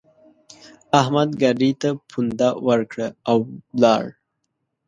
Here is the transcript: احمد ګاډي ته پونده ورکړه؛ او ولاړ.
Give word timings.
احمد 0.99 1.29
ګاډي 1.41 1.71
ته 1.81 1.89
پونده 2.09 2.49
ورکړه؛ 2.67 3.07
او 3.29 3.37
ولاړ. 3.75 4.03